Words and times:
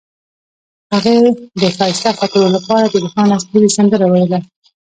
هغې 0.93 1.17
د 1.61 1.63
ښایسته 1.75 2.11
خاطرو 2.17 2.47
لپاره 2.55 2.85
د 2.89 2.95
روښانه 3.03 3.35
ستوري 3.43 3.69
سندره 3.77 4.05
ویله. 4.09 4.39